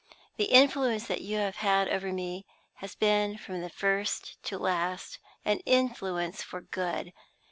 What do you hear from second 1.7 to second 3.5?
over me has been